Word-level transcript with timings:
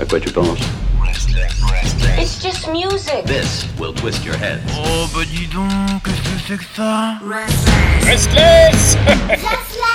À 0.00 0.04
quoi 0.04 0.20
tu 0.20 0.30
penses 0.30 0.60
It's 2.16 2.40
just 2.40 2.68
music. 2.68 3.24
This 3.26 3.66
will 3.80 3.92
twist 3.92 4.24
your 4.24 4.36
head. 4.36 4.60
Oh 4.70 5.08
bah 5.12 5.24
dis 5.24 5.46
donc, 5.46 5.68
qu'est-ce 6.04 6.22
que 6.22 6.38
c'est 6.46 6.56
que 6.56 6.64
ça 6.76 7.18
Restless 8.04 8.96
Restless. 9.18 9.88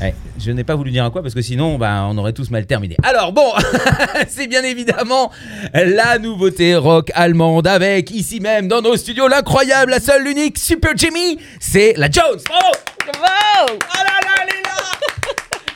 Ouais, 0.00 0.14
je 0.38 0.50
n'ai 0.50 0.64
pas 0.64 0.74
voulu 0.74 0.90
dire 0.90 1.04
à 1.04 1.10
quoi 1.10 1.22
parce 1.22 1.34
que 1.34 1.42
sinon 1.42 1.78
bah, 1.78 2.06
on 2.10 2.18
aurait 2.18 2.32
tous 2.32 2.50
mal 2.50 2.66
terminé. 2.66 2.96
Alors 3.04 3.32
bon, 3.32 3.52
c'est 4.28 4.48
bien 4.48 4.64
évidemment 4.64 5.30
la 5.72 6.18
nouveauté 6.18 6.74
rock 6.74 7.12
allemande 7.14 7.68
avec 7.68 8.10
ici 8.10 8.40
même 8.40 8.66
dans 8.66 8.82
nos 8.82 8.96
studios 8.96 9.28
l'incroyable, 9.28 9.92
la 9.92 10.00
seule, 10.00 10.24
l'unique 10.24 10.58
Super 10.58 10.96
Jimmy, 10.96 11.38
c'est 11.60 11.94
la 11.96 12.10
Jones. 12.10 12.40
Bravo 12.48 12.72
Oh 13.18 13.76
là 13.94 14.16
là, 14.22 14.34
elle 14.42 14.54
est 14.54 14.62
là 14.62 14.76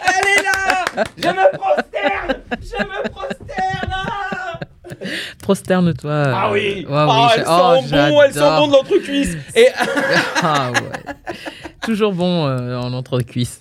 Elle 0.06 0.28
est 0.38 0.42
là 0.42 1.04
Je 1.16 1.28
me 1.28 1.56
prosterne 1.56 2.42
Je 2.60 2.84
me 2.84 3.08
prosterne 3.08 3.90
ah 3.92 4.60
Prosterne-toi. 5.42 6.22
Ah 6.34 6.50
oui 6.52 6.86
Ouais, 6.88 6.96
Oh, 6.96 7.06
oui, 7.08 7.28
elles 7.34 7.40
je- 7.40 7.44
sont 7.44 7.50
oh, 7.50 7.82
bon, 7.90 8.22
elles 8.22 8.32
sont 8.32 8.38
j'adore. 8.40 8.58
bon 8.60 8.66
de 8.68 8.72
l'entrecuisse 8.72 9.36
Et 9.54 9.68
Ah 10.42 10.70
ouais. 10.72 11.34
Toujours 11.82 12.12
bon 12.12 12.46
euh, 12.46 12.78
en 12.78 12.92
entre-cuisse. 12.92 13.60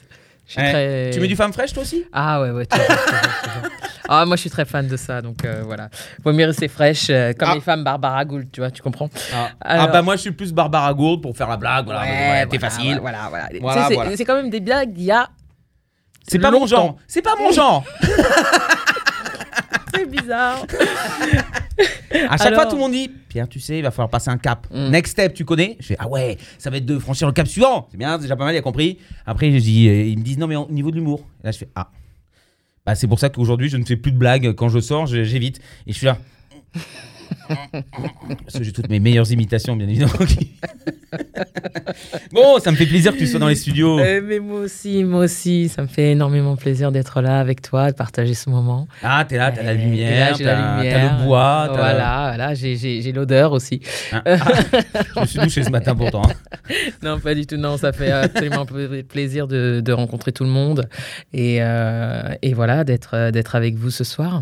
Très... 0.56 1.10
tu 1.14 1.20
mets 1.20 1.28
du 1.28 1.36
femme 1.36 1.52
fraîche 1.52 1.74
toi 1.74 1.84
aussi? 1.84 2.06
Ah 2.14 2.42
ouais, 2.42 2.52
ouais. 2.52 2.66
toujours, 2.66 2.86
toujours, 2.88 3.02
toujours. 3.44 3.70
Ah, 4.10 4.26
moi, 4.26 4.36
je 4.36 4.42
suis 4.42 4.50
très 4.50 4.66
fan 4.66 4.88
de 4.88 4.98
ça, 4.98 5.22
donc 5.22 5.46
euh, 5.46 5.62
voilà. 5.66 5.90
Vaut 6.24 6.34
mieux 6.34 6.46
rester 6.46 6.68
fraîche, 6.68 7.08
euh, 7.10 7.32
comme 7.34 7.50
Ah. 7.52 7.56
les 7.56 7.62
femmes 7.62 7.84
Barbara 7.84 8.24
Gould, 8.26 8.52
tu 8.52 8.60
vois, 8.62 8.70
tu 8.72 8.82
comprends 8.82 9.10
ah. 9.34 9.50
Alors- 9.62 9.86
Ah 9.86 9.92
bah 9.92 10.02
moi 10.02 10.16
je 10.18 10.22
suis 10.22 10.32
plus 10.32 10.52
Barbara 10.52 10.94
Gourde 10.94 11.22
pour 11.22 11.36
faire 11.38 11.48
la 11.48 11.58
blague, 11.58 11.86
voilà, 11.86 12.02
voilà, 12.02 12.46
t'es 12.48 12.58
voilà, 12.58 12.70
facile. 12.70 12.98
Voilà, 13.00 13.28
voilà. 13.30 13.48
C'est, 13.88 13.94
voilà. 13.94 14.18
c'est 14.18 14.26
quand 14.26 14.36
même 14.36 14.50
des 14.50 14.60
blagues 14.60 14.92
d'il 14.94 15.06
y 15.06 15.12
a 15.12 15.30
C'est 16.28 16.40
pas 16.40 16.52
mon 16.52 16.66
genre 16.68 16.98
C'est 17.08 17.22
pas 17.22 17.36
mon 17.40 17.52
genre 17.52 17.84
très 19.94 20.06
bizarre. 20.06 20.66
À 22.30 22.38
chaque 22.38 22.48
Alors- 22.48 22.62
fois, 22.62 22.66
tout 22.70 22.76
le 22.76 22.82
monde 22.82 22.92
dit 22.92 23.10
Pierre, 23.30 23.48
tu 23.48 23.60
sais, 23.60 23.78
il 23.80 23.82
va 23.84 23.92
falloir 23.92 24.10
passer 24.10 24.30
un 24.30 24.38
cap. 24.38 24.68
Mm. 24.72 24.90
Next 24.90 25.12
step, 25.14 25.34
tu 25.34 25.46
connais? 25.46 25.78
Je 25.80 25.88
fais 25.88 25.96
Ah 26.00 26.08
ouais, 26.08 26.38
ça 26.58 26.70
va 26.70 26.78
être 26.78 26.86
de 26.86 27.00
franchir 27.00 27.28
le 27.28 27.34
cap 27.34 27.48
suivant. 27.48 27.88
C'est 27.92 27.98
bien, 27.98 28.14
c'est 28.18 28.24
déjà 28.24 28.36
pas 28.36 28.44
mal, 28.46 28.54
il 28.54 28.58
a 28.58 28.62
compris. 28.62 29.00
Après, 29.26 29.52
je 29.52 29.58
dis, 29.58 29.88
euh, 29.88 30.04
ils 30.04 30.18
me 30.18 30.24
disent 30.24 30.38
Non, 30.38 30.48
mais 30.48 30.56
au 30.56 30.68
niveau 30.70 30.92
de 30.92 30.96
l'humour. 30.98 31.26
Là, 31.44 31.52
je 31.52 31.58
fais 31.60 31.70
Ah. 31.76 31.90
Bah, 32.86 32.96
c'est 32.96 33.08
pour 33.08 33.20
ça 33.20 33.30
qu'aujourd'hui, 33.30 33.70
je 33.70 33.78
ne 33.78 33.86
fais 33.86 33.96
plus 33.96 34.12
de 34.12 34.18
blagues. 34.18 34.54
Quand 34.54 34.70
je 34.70 34.80
sors, 34.80 35.06
j'évite. 35.06 35.60
Et 35.88 35.94
je 35.94 35.98
suis 35.98 36.06
là. 36.06 36.18
Parce 37.48 38.58
que 38.58 38.64
j'ai 38.64 38.72
toutes 38.72 38.90
mes 38.90 39.00
meilleures 39.00 39.32
imitations, 39.32 39.76
bien 39.76 39.88
évidemment. 39.88 40.14
bon, 42.32 42.60
ça 42.60 42.72
me 42.72 42.76
fait 42.76 42.86
plaisir 42.86 43.14
que 43.14 43.18
tu 43.18 43.28
sois 43.28 43.40
dans 43.40 43.48
les 43.48 43.56
studios. 43.56 44.00
Euh, 44.00 44.22
mais 44.24 44.40
moi 44.40 44.62
aussi, 44.62 45.04
moi 45.04 45.22
aussi, 45.26 45.70
ça 45.70 45.82
me 45.82 45.88
fait 45.88 46.12
énormément 46.12 46.56
plaisir 46.56 46.92
d'être 46.92 47.22
là 47.22 47.40
avec 47.40 47.62
toi, 47.62 47.92
de 47.92 47.96
partager 47.96 48.34
ce 48.34 48.50
moment. 48.50 48.88
Ah, 49.02 49.26
t'es 49.28 49.38
là, 49.38 49.52
t'as 49.52 49.64
la 49.64 49.74
là, 49.74 49.80
lumière, 49.82 50.32
la 50.40 50.46
t'as 50.46 50.78
lumière. 50.78 50.94
t'as 51.10 51.18
le 51.20 51.24
bois. 51.26 51.68
Voilà, 51.74 52.34
voilà, 52.36 52.54
j'ai, 52.54 53.12
l'odeur 53.14 53.52
aussi. 53.52 53.82
Ah, 54.12 54.22
ah, 54.26 54.38
je 55.16 55.20
me 55.22 55.26
suis 55.26 55.40
douché 55.40 55.64
ce 55.64 55.70
matin 55.70 55.96
pourtant. 55.96 56.24
Non, 57.04 57.20
pas 57.20 57.36
du 57.36 57.46
tout. 57.46 57.58
Non, 57.58 57.78
ça 57.78 57.92
fait 57.92 58.12
absolument 58.12 58.66
pla- 58.66 59.04
plaisir 59.08 59.48
de, 59.48 59.82
de 59.84 59.92
rencontrer 59.92 60.32
tout 60.32 60.44
le 60.46 60.50
monde 60.50 60.88
et, 61.34 61.58
euh, 61.62 62.34
et 62.42 62.54
voilà, 62.54 62.84
euh, 63.14 63.32
d'être 63.32 63.56
avec 63.56 63.76
vous 63.76 63.92
ce 63.92 64.04
soir. 64.04 64.42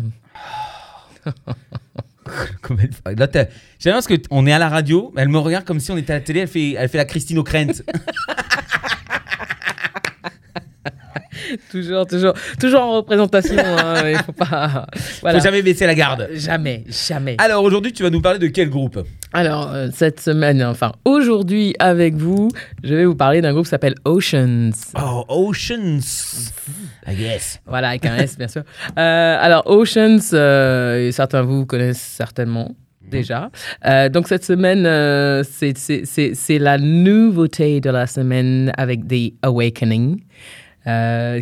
Là, 3.16 3.26
bien 3.26 3.46
parce 3.84 4.06
qu'on 4.06 4.46
est 4.46 4.52
à 4.52 4.58
la 4.58 4.68
radio, 4.68 5.12
elle 5.16 5.28
me 5.28 5.38
regarde 5.38 5.64
comme 5.64 5.80
si 5.80 5.90
on 5.90 5.96
était 5.96 6.12
à 6.12 6.16
la 6.16 6.22
télé, 6.22 6.40
elle 6.40 6.48
fait, 6.48 6.72
elle 6.72 6.88
fait 6.88 6.98
la 6.98 7.04
Christine 7.04 7.38
O'Krent. 7.38 7.82
Toujours, 11.72 12.06
toujours, 12.06 12.34
toujours 12.60 12.80
en 12.82 12.92
représentation. 12.98 13.56
hein, 13.58 14.08
il 14.10 14.18
faut 14.18 14.32
pas. 14.32 14.86
Voilà. 15.22 15.38
Faut 15.38 15.44
jamais 15.44 15.62
baisser 15.62 15.86
la 15.86 15.94
garde. 15.94 16.28
Jamais, 16.34 16.84
jamais. 17.08 17.36
Alors 17.38 17.64
aujourd'hui, 17.64 17.92
tu 17.92 18.02
vas 18.02 18.10
nous 18.10 18.20
parler 18.20 18.38
de 18.38 18.46
quel 18.48 18.68
groupe? 18.70 19.00
Alors, 19.32 19.72
euh, 19.72 19.88
cette 19.94 20.20
semaine, 20.20 20.62
enfin, 20.62 20.92
aujourd'hui, 21.06 21.74
avec 21.78 22.14
vous, 22.14 22.50
je 22.84 22.94
vais 22.94 23.06
vous 23.06 23.14
parler 23.16 23.40
d'un 23.40 23.52
groupe 23.52 23.64
qui 23.64 23.70
s'appelle 23.70 23.94
Oceans. 24.04 24.70
Oh, 25.02 25.24
Oceans. 25.28 26.52
I 27.08 27.14
guess. 27.16 27.58
Voilà, 27.66 27.88
avec 27.88 28.04
un 28.04 28.16
S, 28.18 28.36
bien 28.36 28.48
sûr. 28.48 28.62
Euh, 28.98 29.36
alors, 29.40 29.66
Oceans, 29.66 30.18
euh, 30.34 31.10
certains 31.10 31.42
vous 31.42 31.64
connaissent 31.64 31.98
certainement 32.00 32.74
déjà. 33.10 33.50
Euh, 33.86 34.08
donc, 34.08 34.28
cette 34.28 34.44
semaine, 34.44 34.84
euh, 34.86 35.42
c'est- 35.44 36.58
la 36.58 36.78
nouveauté 36.78 37.80
de 37.80 37.90
la 37.90 38.06
semaine 38.06 38.72
avec 38.76 39.06
The 39.08 39.32
Awakening, 39.42 40.20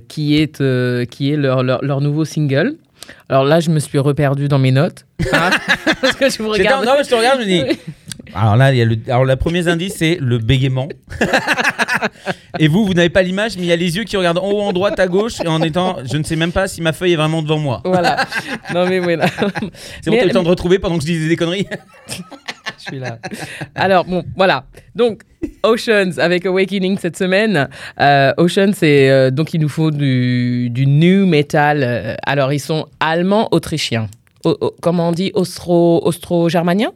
qui 0.08 0.36
est, 0.36 0.60
euh, 0.60 1.04
qui 1.04 1.32
est 1.32 1.36
leur, 1.36 1.62
leur, 1.62 1.82
leur 1.84 2.00
nouveau 2.00 2.24
single. 2.24 2.76
Alors 3.28 3.44
là, 3.44 3.60
je 3.60 3.70
me 3.70 3.78
suis 3.80 3.98
reperdu 3.98 4.48
dans 4.48 4.58
mes 4.58 4.70
notes. 4.70 5.06
hein, 5.32 5.50
parce 6.00 6.14
que 6.16 6.30
je 6.30 6.42
vous 6.42 6.50
regarde. 6.50 6.84
Non, 6.84 6.92
mais 6.96 7.04
je 7.04 7.08
te 7.08 7.14
regarde, 7.14 7.40
je 7.40 7.46
me 7.46 7.50
dis. 7.50 7.78
Alors 8.34 8.56
là, 8.56 8.72
il 8.72 8.78
y 8.78 8.82
a 8.82 8.84
le, 8.84 8.96
alors 9.08 9.24
le 9.24 9.34
premier 9.36 9.66
indice, 9.66 9.94
c'est 9.96 10.18
le 10.20 10.38
bégaiement. 10.38 10.88
et 12.58 12.68
vous, 12.68 12.84
vous 12.86 12.94
n'avez 12.94 13.08
pas 13.08 13.22
l'image, 13.22 13.56
mais 13.56 13.62
il 13.64 13.68
y 13.68 13.72
a 13.72 13.76
les 13.76 13.96
yeux 13.96 14.04
qui 14.04 14.16
regardent 14.16 14.38
en 14.38 14.48
haut, 14.48 14.60
en 14.60 14.72
droite, 14.72 15.00
à 15.00 15.08
gauche, 15.08 15.40
et 15.40 15.48
en 15.48 15.60
étant, 15.62 15.96
je 16.04 16.16
ne 16.16 16.22
sais 16.22 16.36
même 16.36 16.52
pas 16.52 16.68
si 16.68 16.80
ma 16.82 16.92
feuille 16.92 17.14
est 17.14 17.16
vraiment 17.16 17.42
devant 17.42 17.58
moi. 17.58 17.80
Voilà. 17.84 18.24
Non, 18.74 18.86
mais 18.88 19.00
voilà. 19.00 19.26
C'est 20.00 20.10
bon, 20.10 20.16
t'as 20.16 20.24
eu 20.24 20.28
le 20.28 20.32
temps 20.32 20.44
de 20.44 20.48
retrouver 20.48 20.78
pendant 20.78 20.96
que 20.96 21.02
je 21.02 21.06
disais 21.06 21.28
des 21.28 21.36
conneries 21.36 21.66
Je 22.08 22.82
suis 22.82 22.98
là. 23.00 23.18
Alors, 23.74 24.04
bon, 24.04 24.22
voilà. 24.36 24.64
Donc, 24.94 25.22
Oceans 25.62 26.18
avec 26.18 26.46
Awakening 26.46 26.98
cette 26.98 27.16
semaine. 27.16 27.68
Euh, 28.00 28.32
Oceans, 28.36 28.72
c'est. 28.74 29.10
euh, 29.10 29.30
donc, 29.30 29.54
il 29.54 29.60
nous 29.60 29.68
faut 29.68 29.90
du, 29.90 30.68
du 30.70 30.86
new 30.86 31.26
metal. 31.26 31.82
Euh, 31.82 32.14
Alors, 32.24 32.52
ils 32.52 32.60
sont 32.60 32.86
allemands, 33.00 33.48
autrichiens. 33.52 34.08
O- 34.44 34.56
o- 34.60 34.74
comment 34.80 35.08
on 35.08 35.12
dit? 35.12 35.30
Austro, 35.34 36.00
Austro-germanien? 36.06 36.92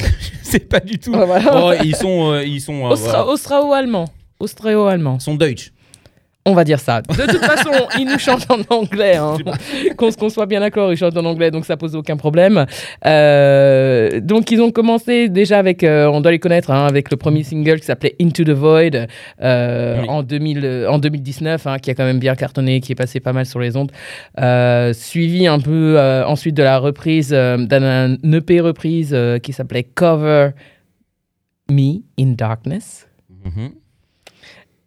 C'est 0.42 0.68
pas 0.68 0.80
du 0.80 0.98
tout. 0.98 1.12
Voilà. 1.12 1.64
Oh, 1.64 1.72
ils 1.84 1.94
sont, 1.96 2.32
euh, 2.32 2.44
ils 2.44 2.60
sont, 2.60 2.86
euh, 2.86 2.90
Austra- 2.94 2.96
voilà. 3.10 3.26
Austro-allemand. 3.28 4.04
Austro-allemand. 4.40 5.16
Ils 5.20 5.24
sont 5.24 5.34
Deutsch. 5.34 5.72
On 6.48 6.54
va 6.54 6.62
dire 6.64 6.78
ça. 6.80 7.02
De 7.02 7.26
toute 7.26 7.44
façon, 7.44 7.70
ils 7.98 8.06
nous 8.06 8.18
chantent 8.18 8.46
en 8.50 8.60
anglais. 8.74 9.16
hein. 9.16 9.36
Qu'on 9.96 10.28
soit 10.30 10.46
bien 10.46 10.60
d'accord, 10.60 10.92
ils 10.92 10.96
chantent 10.96 11.16
en 11.16 11.24
anglais, 11.24 11.50
donc 11.50 11.64
ça 11.64 11.76
pose 11.76 11.96
aucun 11.96 12.16
problème. 12.16 12.66
Euh, 13.04 14.20
donc, 14.20 14.50
ils 14.52 14.60
ont 14.62 14.70
commencé 14.70 15.28
déjà 15.28 15.58
avec, 15.58 15.82
euh, 15.82 16.06
on 16.06 16.20
doit 16.20 16.30
les 16.30 16.38
connaître, 16.38 16.70
hein, 16.70 16.86
avec 16.86 17.10
le 17.10 17.16
premier 17.16 17.42
single 17.42 17.80
qui 17.80 17.86
s'appelait 17.86 18.14
Into 18.20 18.44
the 18.44 18.50
Void 18.50 19.06
euh, 19.42 20.00
Oui. 20.02 20.08
en, 20.08 20.22
2000, 20.22 20.60
euh, 20.64 20.88
en 20.88 20.98
2019, 21.00 21.66
hein, 21.66 21.78
qui 21.78 21.90
a 21.90 21.94
quand 21.94 22.04
même 22.04 22.20
bien 22.20 22.36
cartonné, 22.36 22.80
qui 22.80 22.92
est 22.92 22.96
passé 22.96 23.18
pas 23.20 23.32
mal 23.32 23.44
sur 23.44 23.58
les 23.60 23.76
ondes. 23.76 23.90
Suivi 24.94 25.46
un 25.48 25.58
peu 25.58 25.98
ensuite 26.26 26.56
de 26.56 26.62
la 26.62 26.78
reprise 26.78 27.30
d'un 27.30 28.16
EP 28.32 28.60
reprise 28.60 29.16
qui 29.42 29.52
s'appelait 29.52 29.82
Cover 29.82 30.50
Me 31.70 32.02
in 32.18 32.34
Darkness. 32.36 33.08
Mhm. 33.44 33.70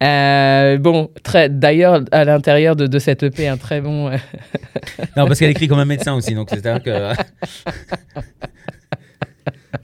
Euh, 0.01 0.77
bon, 0.77 1.09
très, 1.23 1.49
d'ailleurs, 1.49 2.01
à 2.11 2.23
l'intérieur 2.23 2.75
de, 2.75 2.87
de 2.87 2.99
cette 2.99 3.23
EP, 3.23 3.47
un 3.47 3.57
très 3.57 3.81
bon. 3.81 4.07
euh, 4.07 4.17
Non, 5.17 5.27
parce 5.27 5.39
qu'elle 5.39 5.51
écrit 5.51 5.67
comme 5.67 5.79
un 5.79 5.85
médecin 5.85 6.13
aussi, 6.13 6.33
donc 6.35 6.49
c'est-à-dire 6.49 6.81
que. 6.81 7.13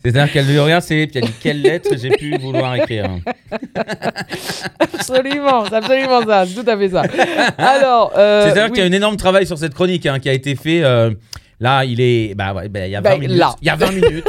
C'est-à-dire 0.03 0.31
qu'elle 0.31 0.45
lui 0.45 0.59
regarde 0.59 0.83
ses 0.83 1.07
puis 1.07 1.17
elle 1.19 1.25
dit 1.25 1.33
quelle 1.41 1.61
lettre 1.61 1.89
j'ai 1.99 2.09
pu 2.09 2.37
vouloir 2.37 2.75
écrire. 2.75 3.09
absolument, 4.79 5.65
c'est 5.65 5.75
absolument 5.75 6.23
ça, 6.25 6.45
tout 6.45 6.63
à 6.67 6.77
fait 6.77 6.89
ça. 6.89 7.03
Alors, 7.57 8.11
euh, 8.15 8.43
C'est-à-dire 8.43 8.65
oui. 8.65 8.71
qu'il 8.71 8.79
y 8.83 8.83
a 8.83 8.89
un 8.89 8.91
énorme 8.91 9.17
travail 9.17 9.47
sur 9.47 9.57
cette 9.57 9.73
chronique 9.73 10.05
hein, 10.05 10.19
qui 10.19 10.29
a 10.29 10.33
été 10.33 10.55
fait. 10.55 10.83
euh, 10.83 11.11
là, 11.59 11.83
il 11.85 11.99
est. 12.01 12.35
Bah, 12.35 12.53
ouais, 12.53 12.69
bah, 12.69 12.85
il 12.88 12.91
y 12.91 12.95
a 12.95 13.01
20 13.01 13.09
Bah, 13.09 13.17
minutes. 13.17 13.38
là. 13.38 13.55
Il 13.61 13.67
y 13.67 13.69
a 13.69 13.75
20 13.75 13.91
minutes. 13.93 14.25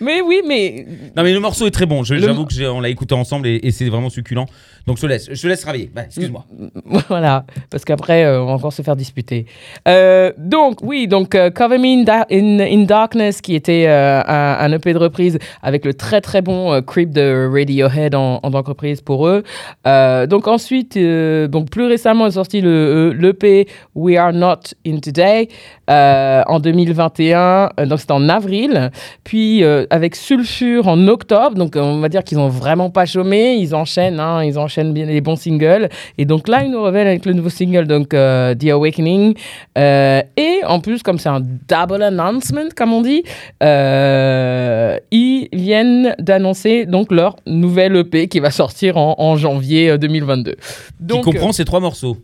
Mais 0.00 0.20
oui, 0.20 0.42
mais 0.46 0.86
non, 1.16 1.22
mais 1.22 1.32
le 1.32 1.40
morceau 1.40 1.66
est 1.66 1.70
très 1.70 1.86
bon. 1.86 2.00
Le- 2.08 2.18
J'avoue 2.18 2.44
que 2.46 2.68
on 2.68 2.80
l'a 2.80 2.88
écouté 2.88 3.14
ensemble 3.14 3.46
et, 3.48 3.60
et 3.62 3.70
c'est 3.70 3.88
vraiment 3.88 4.10
succulent. 4.10 4.46
Donc 4.86 4.96
je 4.98 5.02
te 5.02 5.06
laisse. 5.06 5.28
Je 5.32 5.40
te 5.40 5.46
laisse 5.46 5.60
travailler. 5.60 5.90
Bah, 5.94 6.02
excuse-moi. 6.04 6.44
voilà, 7.08 7.44
parce 7.70 7.84
qu'après, 7.84 8.24
euh, 8.24 8.42
on 8.42 8.46
va 8.46 8.52
encore 8.52 8.72
se 8.72 8.82
faire 8.82 8.96
disputer. 8.96 9.46
Euh, 9.88 10.32
donc, 10.38 10.78
oui, 10.82 11.08
donc 11.08 11.34
euh, 11.34 11.50
Cover 11.50 11.78
Me 11.78 12.00
in, 12.00 12.02
Da- 12.04 12.26
in- 12.30 12.60
in 12.60 12.82
Darkness, 12.84 13.40
qui 13.40 13.54
était 13.54 13.86
un, 13.88 14.22
un 14.60 14.72
EP 14.72 14.92
de 14.92 14.98
reprise 14.98 15.38
avec 15.62 15.84
le 15.84 15.94
très 15.94 16.20
très 16.20 16.42
bon 16.42 16.80
Creep 16.82 17.10
de 17.10 17.48
Radiohead 17.52 18.14
en, 18.14 18.40
en 18.42 18.50
reprise 18.50 19.00
pour 19.00 19.26
eux. 19.28 19.42
Donc 19.84 20.48
ensuite, 20.48 20.96
donc 20.98 21.70
plus 21.70 21.86
récemment 21.86 22.26
est 22.26 22.32
sorti 22.32 22.60
le 22.60 23.12
l'EP 23.18 23.66
We 23.94 24.16
Are 24.16 24.32
Not 24.32 24.74
In 24.86 24.98
Today. 25.00 25.48
Euh, 25.90 26.42
en 26.46 26.60
2021, 26.60 27.70
euh, 27.78 27.86
donc 27.86 28.00
c'était 28.00 28.12
en 28.12 28.28
avril, 28.28 28.90
puis 29.24 29.62
euh, 29.62 29.86
avec 29.90 30.16
Sulfure 30.16 30.88
en 30.88 31.08
octobre, 31.08 31.56
donc 31.56 31.74
on 31.76 32.00
va 32.00 32.08
dire 32.08 32.24
qu'ils 32.24 32.38
ont 32.38 32.48
vraiment 32.48 32.90
pas 32.90 33.06
chômé, 33.06 33.54
ils 33.54 33.74
enchaînent, 33.74 34.20
hein, 34.20 34.44
ils 34.44 34.58
enchaînent 34.58 34.92
bien 34.92 35.06
les 35.06 35.20
bons 35.20 35.36
singles, 35.36 35.88
et 36.18 36.24
donc 36.24 36.48
là 36.48 36.64
ils 36.64 36.70
nous 36.70 36.82
révèlent 36.82 37.06
avec 37.06 37.24
le 37.24 37.32
nouveau 37.32 37.50
single, 37.50 37.86
donc 37.86 38.08
The 38.10 38.70
Awakening, 38.70 39.34
et 39.76 40.60
en 40.66 40.80
plus 40.80 41.02
comme 41.02 41.18
c'est 41.18 41.28
un 41.28 41.40
double 41.40 42.02
announcement 42.02 42.68
comme 42.76 42.92
on 42.92 43.02
dit, 43.02 43.22
ils 43.60 45.48
viennent 45.52 46.14
d'annoncer 46.18 46.86
donc 46.86 47.12
leur 47.12 47.36
nouvelle 47.46 47.96
EP 47.96 48.28
qui 48.28 48.40
va 48.40 48.50
sortir 48.50 48.96
en, 48.96 49.14
en 49.18 49.36
janvier 49.36 49.90
euh, 49.90 49.98
2022. 49.98 50.52
Qui 50.52 50.58
Donc, 51.00 51.24
comprend 51.24 51.52
ces 51.52 51.64
trois 51.64 51.80
morceaux. 51.80 52.16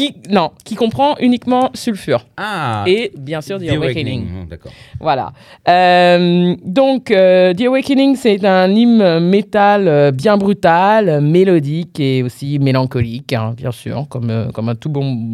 Qui, 0.00 0.14
non, 0.30 0.52
qui 0.64 0.76
comprend 0.76 1.16
uniquement 1.20 1.70
Sulfure. 1.74 2.24
Ah 2.36 2.84
Et 2.86 3.12
bien 3.16 3.40
sûr, 3.40 3.58
The, 3.58 3.68
Awakening. 3.68 4.22
Hum, 4.22 4.46
D'accord. 4.48 4.72
Voilà. 4.98 5.32
Euh, 5.68 6.56
donc, 6.64 7.10
euh, 7.10 7.52
The 7.52 7.62
Awakening, 7.62 8.16
c'est 8.16 8.44
un 8.44 8.70
hymne 8.70 9.20
métal 9.20 9.88
euh, 9.88 10.10
bien 10.10 10.38
brutal, 10.38 11.20
mélodique 11.20 12.00
et 12.00 12.22
aussi 12.22 12.58
mélancolique, 12.58 13.34
hein, 13.34 13.52
bien 13.54 13.72
sûr, 13.72 14.06
comme, 14.08 14.50
comme 14.54 14.70
un 14.70 14.74
tout 14.74 14.88
bon 14.88 15.32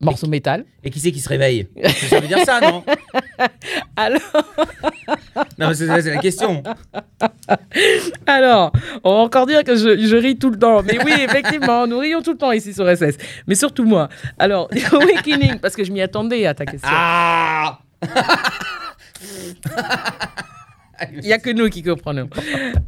morceau 0.00 0.26
métal. 0.26 0.64
Et 0.84 0.90
qui 0.90 1.00
c'est 1.00 1.12
qui 1.12 1.20
se 1.20 1.28
réveille 1.28 1.68
Ça 2.10 2.20
veut 2.20 2.28
dire 2.28 2.44
ça, 2.44 2.60
non 2.60 2.84
Alors, 3.96 4.20
Non, 5.58 5.72
c'est 5.74 5.86
la 5.86 6.18
question. 6.18 6.62
alors, 8.26 8.72
on 9.04 9.12
va 9.12 9.18
encore 9.20 9.46
dire 9.46 9.64
que 9.64 9.76
je, 9.76 9.98
je 10.06 10.16
ris 10.16 10.38
tout 10.38 10.50
le 10.50 10.58
temps. 10.58 10.82
Mais 10.82 10.98
oui, 11.04 11.12
effectivement, 11.18 11.86
nous 11.86 11.98
rions 11.98 12.22
tout 12.22 12.32
le 12.32 12.38
temps 12.38 12.52
ici 12.52 12.72
sur 12.74 12.86
SS. 12.88 13.16
Mais 13.46 13.54
surtout 13.54 13.84
moi. 13.84 14.08
Alors, 14.38 14.68
The 14.68 14.92
Awakening, 14.92 15.58
parce 15.60 15.74
que 15.76 15.84
je 15.84 15.92
m'y 15.92 16.02
attendais 16.02 16.46
à 16.46 16.54
ta 16.54 16.66
question. 16.66 16.88
Ah 16.92 17.78
Il 21.12 21.20
n'y 21.20 21.32
a 21.32 21.38
que 21.38 21.50
nous 21.50 21.68
qui 21.68 21.82
comprenons. 21.82 22.28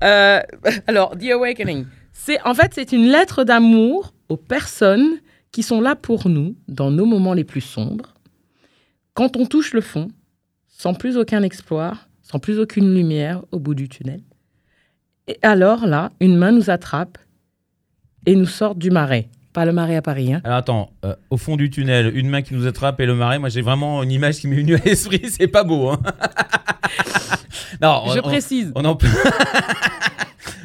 Euh, 0.05 0.41
alors, 0.87 1.17
The 1.19 1.31
Awakening, 1.33 1.87
c'est 2.13 2.41
en 2.45 2.55
fait 2.55 2.73
c'est 2.75 2.93
une 2.93 3.09
lettre 3.09 3.45
d'amour 3.45 4.13
aux 4.29 4.37
personnes 4.37 5.19
qui 5.53 5.63
sont 5.63 5.81
là 5.81 5.97
pour 5.97 6.29
nous 6.29 6.57
dans 6.69 6.91
nos 6.91 7.07
moments 7.07 7.35
les 7.35 7.45
plus 7.45 7.61
sombres. 7.61 8.15
Quand 9.15 9.37
on 9.37 9.47
touche 9.47 9.73
le 9.73 9.81
fond, 9.81 10.09
sans 10.69 10.95
plus 10.95 11.17
aucun 11.17 11.43
exploit, 11.43 11.95
sans 12.23 12.39
plus 12.39 12.59
aucune 12.61 12.95
lumière 12.95 13.43
au 13.53 13.59
bout 13.59 13.75
du 13.75 13.89
tunnel. 13.89 14.21
Et 15.27 15.39
alors 15.43 15.87
là, 15.87 16.13
une 16.21 16.37
main 16.37 16.53
nous 16.53 16.71
attrape 16.71 17.19
et 18.27 18.35
nous 18.37 18.47
sort 18.47 18.75
du 18.75 18.91
marais. 18.91 19.29
Pas 19.53 19.65
le 19.65 19.73
marais 19.73 19.97
à 19.97 20.03
Paris, 20.03 20.33
hein. 20.35 20.41
Alors 20.45 20.59
attends, 20.59 20.91
euh, 21.05 21.17
au 21.31 21.37
fond 21.37 21.57
du 21.57 21.71
tunnel, 21.71 22.15
une 22.17 22.29
main 22.29 22.43
qui 22.43 22.55
nous 22.55 22.67
attrape 22.67 23.01
et 23.01 23.07
le 23.07 23.15
marais, 23.15 23.39
moi 23.39 23.49
j'ai 23.49 23.63
vraiment 23.63 24.03
une 24.03 24.13
image 24.13 24.37
qui 24.39 24.47
m'est 24.47 24.57
venue 24.57 24.75
à 24.77 24.79
l'esprit, 24.85 25.23
c'est 25.31 25.49
pas 25.49 25.65
beau. 25.65 25.89
Hein 25.89 26.01
non, 27.83 28.03
on- 28.07 28.13
Je 28.13 28.19
on- 28.19 28.23
précise. 28.23 28.73
On 28.75 28.85
en... 28.85 28.97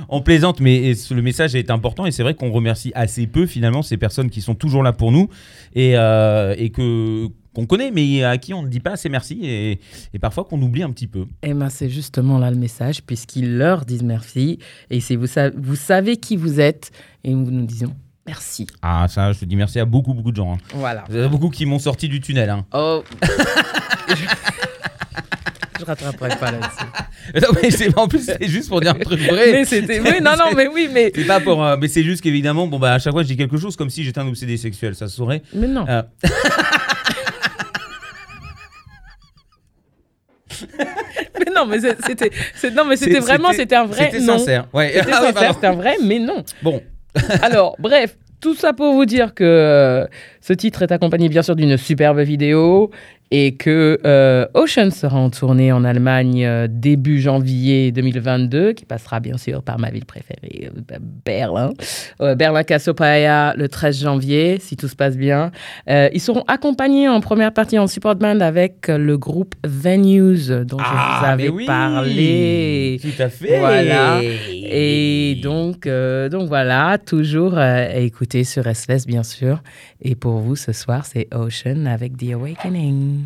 on 0.10 0.22
plaisante, 0.22 0.60
mais 0.60 0.94
le 1.12 1.22
message 1.22 1.56
est 1.56 1.70
important 1.72 2.06
et 2.06 2.12
c'est 2.12 2.24
vrai 2.24 2.34
qu'on 2.36 2.52
remercie 2.52 2.92
assez 2.96 3.28
peu 3.28 3.46
finalement 3.46 3.82
ces 3.82 3.98
personnes 3.98 4.30
qui 4.30 4.42
sont 4.42 4.56
toujours 4.56 4.84
là 4.84 4.94
pour 4.94 5.12
nous 5.12 5.30
et, 5.76 5.94
euh, 5.98 6.54
et 6.58 6.70
que 6.70 7.28
qu'on 7.56 7.68
connaît, 7.68 7.92
mais 7.92 8.24
à 8.24 8.40
qui 8.40 8.52
on 8.56 8.64
ne 8.64 8.68
dit 8.68 8.80
pas 8.80 8.94
assez 8.94 9.10
merci 9.10 9.40
et, 9.44 9.80
et 10.14 10.18
parfois 10.20 10.44
qu'on 10.44 10.60
oublie 10.62 10.82
un 10.82 10.90
petit 10.92 11.06
peu. 11.06 11.26
Eh 11.44 11.54
ben, 11.54 11.70
c'est 11.70 11.88
justement 11.90 12.40
là 12.40 12.50
le 12.50 12.58
message, 12.58 13.04
puisqu'ils 13.04 13.58
leur 13.58 13.86
disent 13.86 14.02
merci. 14.02 14.58
Et 14.90 15.00
c'est 15.00 15.16
vous, 15.16 15.28
sa- 15.28 15.52
vous 15.52 15.76
savez 15.76 16.18
qui 16.18 16.36
vous 16.36 16.60
êtes, 16.60 16.90
et 17.24 17.32
nous 17.32 17.52
nous 17.52 17.66
disons 17.68 17.94
merci. 18.26 18.66
Ah 18.82 19.06
ça, 19.08 19.34
je 19.34 19.46
dis 19.46 19.56
merci 19.56 19.80
à 19.80 19.86
beaucoup 19.86 20.16
beaucoup 20.16 20.32
de 20.32 20.36
gens. 20.38 20.54
hein. 20.54 20.58
Voilà. 20.74 21.04
Il 21.12 21.16
y 21.16 21.22
en 21.22 21.26
a 21.26 21.28
beaucoup 21.28 21.50
qui 21.52 21.68
m'ont 21.68 21.78
sorti 21.78 22.10
du 22.10 22.20
tunnel. 22.22 22.50
Hein. 22.50 22.66
Oh. 22.74 23.04
Je 25.80 25.86
rattraperai 25.86 26.30
pas 26.40 26.52
là-dessus. 26.52 26.86
Non, 27.42 27.48
mais 27.62 27.70
en 27.96 28.08
plus 28.08 28.20
c'est 28.26 28.48
juste 28.48 28.70
pour 28.70 28.82
dire 28.82 28.92
un 28.92 29.00
truc 29.00 29.20
vrai. 29.22 29.52
Mais 29.52 29.66
c'était. 29.66 30.00
Oui, 30.00 30.20
non, 30.22 30.32
non, 30.38 30.52
mais 30.56 30.68
oui, 30.68 30.90
mais. 30.92 31.12
C'est 31.16 31.26
pas 31.26 31.40
pour, 31.40 31.64
euh, 31.64 31.78
mais 31.80 31.88
c'est 31.88 32.04
juste 32.04 32.22
qu'évidemment, 32.22 32.68
bon 32.68 32.80
bah 32.80 32.94
à 32.94 33.00
chaque 33.00 33.14
fois 33.14 33.24
je 33.24 33.28
dis 33.28 33.38
quelque 33.38 33.58
chose 33.58 33.76
comme 33.76 33.90
si 33.90 34.04
j'étais 34.04 34.20
un 34.20 34.28
obsédé 34.28 34.58
sexuel, 34.58 34.96
ça 34.96 35.08
se 35.08 35.16
saurait. 35.16 35.42
Mais 35.54 35.68
non. 35.68 35.86
Euh, 35.88 36.02
Mais 41.40 41.52
non, 41.56 41.66
mais 41.66 41.80
c'était. 42.06 42.30
c'est- 42.56 42.72
Non, 42.72 42.86
mais 42.86 42.96
c'était 42.96 43.20
vraiment. 43.20 43.52
C'était 43.54 43.76
un 43.76 43.86
vrai 43.86 44.06
C'était 44.12 44.20
non. 44.24 44.38
sincère. 44.38 44.68
Ouais. 44.74 44.92
C'était 44.94 45.12
Ah 45.14 45.22
sincère, 45.34 45.54
c'était 45.56 45.68
un 45.68 45.74
vrai, 45.76 45.96
mais 46.04 46.20
non. 46.20 46.44
Bon, 46.62 46.82
Alors, 47.42 47.76
bref, 47.80 48.16
tout 48.42 48.56
ça 48.56 48.74
pour 48.74 48.94
vous 48.94 49.06
dire 49.06 49.34
que 49.34 50.08
ce 50.46 50.52
titre 50.52 50.82
est 50.82 50.92
accompagné 50.92 51.30
bien 51.30 51.42
sûr 51.42 51.56
d'une 51.56 51.78
superbe 51.78 52.20
vidéo 52.20 52.92
et 53.32 53.56
que 53.56 53.98
euh, 54.06 54.46
Ocean 54.54 54.92
sera 54.92 55.18
en 55.18 55.32
tournée 55.32 55.72
en 55.72 55.84
Allemagne 55.84 56.46
euh, 56.46 56.68
début 56.70 57.20
janvier 57.20 57.92
2022, 57.92 58.74
qui 58.74 58.86
passera 58.86 59.20
bien 59.20 59.38
sûr 59.38 59.64
par 59.64 59.80
ma 59.80 59.90
ville 59.90 60.06
préférée, 60.06 60.70
euh, 60.70 60.98
Berlin. 61.26 61.72
Berlin 62.38 62.64
Cassiopeia 62.64 63.56
le 63.58 63.68
13 63.70 64.02
janvier, 64.04 64.58
si 64.60 64.76
tout 64.78 64.88
se 64.88 64.96
passe 64.96 65.18
bien. 65.18 65.50
Ils 65.88 66.20
seront 66.20 66.44
accompagnés 66.48 67.10
en 67.10 67.22
première 67.22 67.54
partie 67.54 67.80
en 67.80 67.88
support 67.88 68.16
band 68.16 68.40
avec 68.40 68.88
le 68.88 69.18
groupe 69.18 69.56
Venues, 69.64 70.50
dont 70.66 70.78
je 70.78 70.84
vous 70.84 70.90
Ah, 70.96 71.30
avais 71.32 71.44
mais 71.46 71.50
oui. 71.50 71.66
parlé. 71.66 73.00
Tout 73.02 73.22
à 73.22 73.30
fait. 73.30 73.60
Voilà. 73.60 74.22
Et 74.22 75.40
donc, 75.42 75.88
donc 75.88 76.48
voilà, 76.48 76.98
toujours 77.04 77.58
à 77.58 77.96
écouter 77.96 78.44
sur 78.44 78.64
SLS, 78.68 79.08
bien 79.08 79.24
sûr. 79.24 79.64
Et 80.02 80.16
pour 80.16 80.33
vous, 80.40 80.56
ce 80.56 80.72
soir, 80.72 81.06
c'est 81.06 81.28
Ocean 81.34 81.86
avec 81.86 82.18
The 82.18 82.34
Awakening. 82.34 83.26